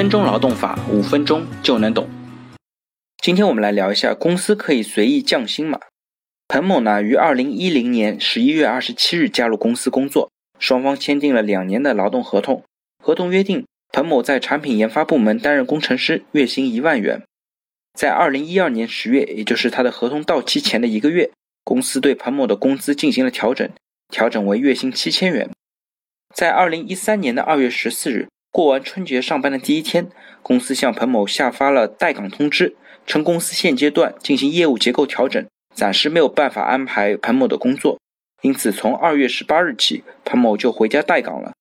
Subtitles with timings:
[0.00, 2.08] 分钟劳动法，五分钟就能懂。
[3.22, 5.78] 今天我们来聊一下，公司可以随意降薪吗？
[6.48, 12.64] 彭某呢，于二零一零年十一月二十七日加入公司工作，双方签订了两年的劳动合同。
[13.04, 17.22] 合同约定，彭某在产品研发部门担任工程师，月薪一万元。
[17.92, 21.30] 在二零一二年十月，也就是他的合同到期前的一个月，
[21.62, 23.68] 公司对彭某的工资进行了调整，
[24.08, 25.50] 调整为月薪七千元。
[26.34, 30.10] 在二零一三年的二月十四日，过完春节上班的第一天，
[30.42, 32.74] 公司向彭某下发了待岗通知，
[33.06, 38.00] 称公司现阶段进行业务结构调整，暂时没有办法安排彭某的工作，
[38.42, 41.52] 因此从二月十八日起，彭某就回家待岗了。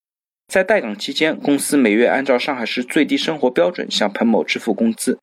[0.51, 5.19] 在待岗期间，公司每月按照上海市最低生活标准向彭某支付工资。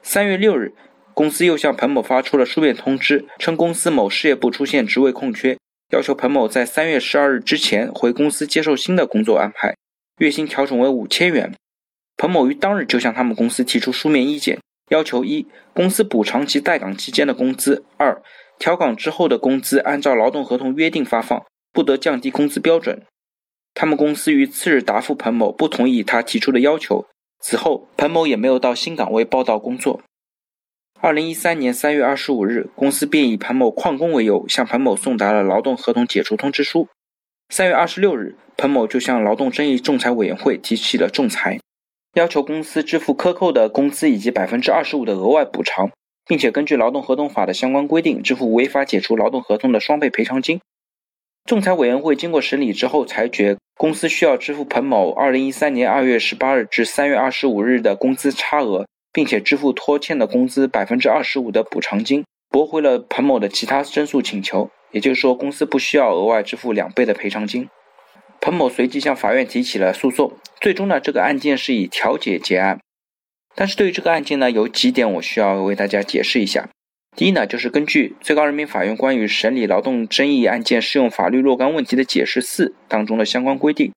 [0.00, 0.72] 三月六日，
[1.12, 5.58] 公司又向彭某发出了书面通知，称公司某事业部出现职位空缺。
[5.92, 9.74] 要求彭某在三月十二日之前回公司接受新的工作安排，
[10.20, 11.54] 月薪调整为五千元。
[12.18, 14.58] 彭某于当日就向他们公司提出书面意见，
[14.90, 18.22] 要求一、公司补偿其待岗期间的工资；二、
[18.58, 23.02] 调岗之后的工资按照劳动合同约定发放，不得降低工资标准。
[23.72, 27.06] 他们公司于次日答复彭某，不同意他提出的要求。
[27.40, 30.02] 此后，彭某也没有到新岗位报到工作。
[31.00, 36.88] 二零一三年三月二十五日，公司便以彭某旷工为由，向彭某送达了劳动合同解除通知书。
[37.52, 41.58] 三月二十六日，彭某就向劳动争议仲裁委员会提起了仲裁，
[42.14, 45.90] 要求公司支付克扣的工资以及百分之二十五的额外补偿，
[46.26, 50.60] 并且根据劳动合同法的相关规定，支付违法解除劳动合同的双倍赔偿金。
[51.44, 58.86] 仲裁委员会经过审理之后裁决，公司需要支付彭某二零一三年二月十八日至三月二十五日的工资差额。
[59.12, 64.70] 并且支付拖欠的工资百分之二十五的补偿金，驳回了彭某的其他申诉请求。
[64.90, 67.68] 也就是说，公司不需要额外支付两倍的赔偿金。
[68.40, 72.80] 彭某随即向法院提起了诉讼，最终呢，这个案件是以调解结案。
[73.54, 76.68] 但是对于这个案件呢，有几点我需要为大家解释一下。
[77.16, 83.92] 第一呢，就是根据最高人民法院关于审理劳动争议案件适用法律若干问题的解释四当中的相关规定。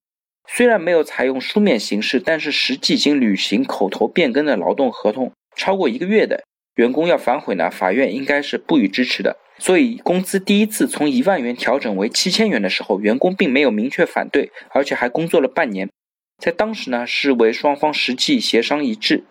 [0.48, 6.44] 虽然没有采用书面形式，但是实际经履行口头变更的劳动合同超过一个月的
[6.76, 9.38] 员工要反悔呢，法院应该是不予支持的。
[9.60, 15.90] 所以，工资第一次从一万元调整为七千元的时候，员工并没有明确反对，而且还工作了半年，
[16.38, 19.24] 在当时呢视为双方实际协商一致。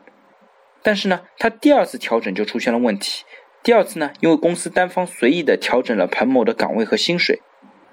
[0.82, 3.24] 但是呢，他第二次调整就出现了问题。
[3.62, 7.40] 第二次呢，因为公司单方随意的调整了彭某的岗位和薪水。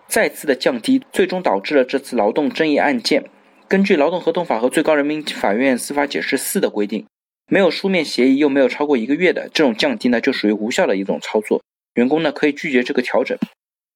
[0.07, 3.25] 再次的降低，最终导致了这次劳动争议案件。
[3.67, 7.05] 根据《劳动合同法》和最高人民法院司法解释四的规定，
[7.49, 11.61] 没有书面协议又没有超过一个月的这种降低呢，就属于无效的一种操作。
[11.95, 13.37] 员工呢可以拒绝这个调整。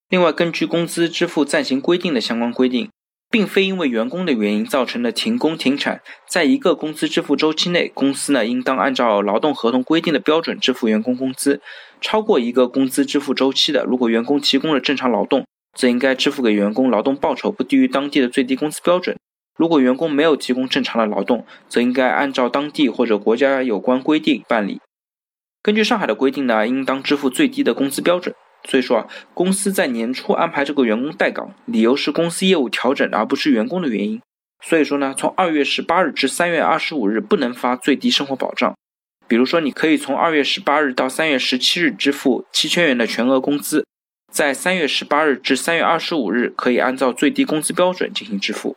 [0.09, 2.89] 另外，根据工资支付暂行规定的相关规定，
[3.29, 11.61] 并非因为员工的原因造成的停工停产，在一个工资支付周期内，公司呢应当按照劳动合同规定的标准支付员工工资。
[12.01, 15.45] 超过一个工资支付周期的，如果员工提供了正常劳动，
[15.77, 19.15] 则应该支付给员工劳动报酬不低于当地的最低工资标准。
[19.55, 24.81] 如果员工没有提供正常的劳动，则应该按照当地或者国家有关规定办理。
[25.61, 28.35] 根据上海的规定呢，应当支付最低的工资标准。
[28.65, 34.21] 所以说啊，公司在年初安排这个员工待岗，理由是公司业务调整，而不是员工的原因。
[34.61, 38.73] 所以说呢，从二月十八日至三月二十五日不能发最低生活保障。
[39.27, 43.85] 比如说，你可以从二月十八日到三月十七日支付七千元的全额工资。
[44.31, 48.75] 在三月十八日至三月二十五日，可以按照最低工资标准进行支付。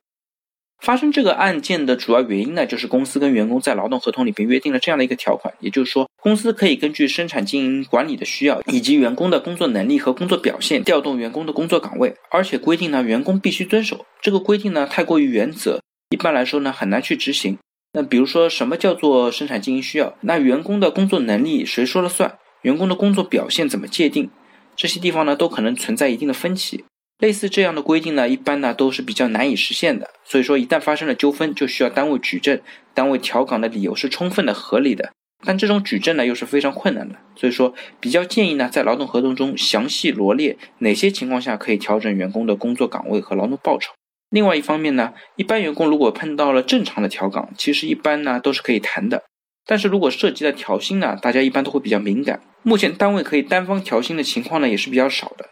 [0.81, 14.05] 发生这个案件的主要原因呢，就是公司跟员工在劳动合同里边约定了这样的一个条款，也就是说，公司可以根据生产经营管理的需要以及员工的工作能力和工作表现，调动员工的工作岗位，而且规定呢，员工必须遵守。
[14.21, 17.59] 这个规定呢，太过于原则，一般来说呢，很难去执行。
[17.93, 20.15] 那比如说，什么叫做生产经营需要？
[20.21, 22.39] 那员工的工作能力谁说了算？
[22.63, 24.31] 员工的工作表现怎么界定？
[24.77, 26.85] 这些地方呢，都可能存在一定的分歧。
[27.19, 30.11] 类似这样的规定呢，一般呢都是比较难以实现的。
[30.25, 32.61] 所以说，一旦发生了纠纷，就需要单位举证，
[32.93, 35.13] 单位调岗的理由是充分的、合理的。
[35.45, 37.15] 但这种举证呢，又是非常困难的。
[37.35, 43.93] 所以说，比较建议呢，在劳动合同中详细罗列哪些情况下可以调整员工的工作岗位和劳动报酬。
[44.31, 49.23] 另外一方面呢，一般员工如果碰到了正常的调岗，其实一般呢都是可以谈的。
[49.65, 52.41] 但是如果涉及到调薪呢，大家一般都会比较敏感。
[52.63, 55.46] 目前单位可以单方调薪的情况呢，也是比较少的。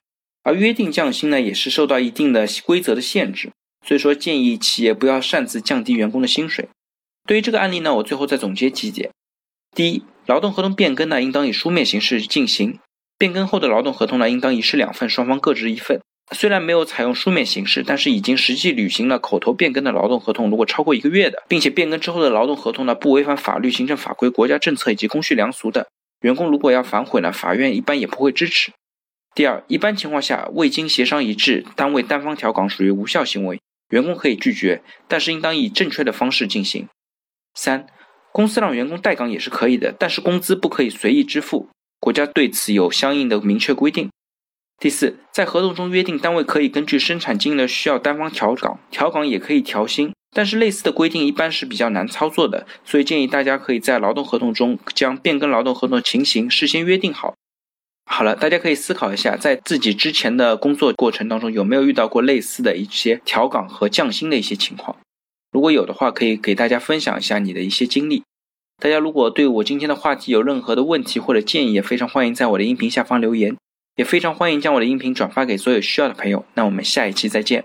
[0.45, 3.51] 而约定降薪呢，也是受到一定的规则的限制。
[3.85, 6.69] 所以说，建议企业不要擅自降低员工的薪水。
[7.27, 9.11] 对于这个案例呢，我最后再总结几点：
[9.75, 12.79] 第一，劳动合同变更呢，应当以书面形式进行；
[13.19, 16.01] 变更后的劳动合同呢，应当一式两份，双方各执一份。
[16.33, 25.89] 虽然没有采用书面形式，但是已经实际履行了口头变更的劳动合同，如果超过一个月的，并且变更之后的劳动合同呢不违反法律、行政法规、国家政策以及公序良俗的，
[26.23, 28.73] 员工如果要反悔呢，法院一般也不会支持。
[29.35, 33.61] 第二，一般情况下未经协商一致，单位单方调岗属于无效行为，
[33.91, 36.87] 员工可以拒绝，但是应当以正确的方式进行。
[37.53, 37.87] 三，
[38.33, 44.09] 公司让员工代岗也是可以的，但是工资不可以随意支付，国家对此有相应的明确规定。
[44.79, 57.35] 第四，在合同中约定单位可以根据生产经营的需要单方调岗，调岗也可以调薪，但是类似的规定一般是比较难操作的，所以建议大家可以在劳动合同中将变更劳动合同的情形事先约定好。
[58.07, 64.97] 好了，大家可以思考一下，在自己之前的工作过程当中有没有遇到过类似的一些调岗和降薪的一些情况？
[65.51, 68.23] 如果有的话，可以给大家分享一下你的一些经历。
[68.81, 73.57] 大家如果对我今天的话题有任何的问题或者建议，也非常欢迎在我的音频下方留言。
[73.97, 76.45] 也非常欢迎将我的音频转发给所有需要的朋友。
[76.55, 77.65] 那我们下一期再见。